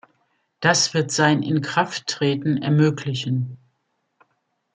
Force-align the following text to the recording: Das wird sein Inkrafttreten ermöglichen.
Das 0.61 0.95
wird 0.95 1.11
sein 1.11 1.43
Inkrafttreten 1.43 2.57
ermöglichen. 2.59 3.59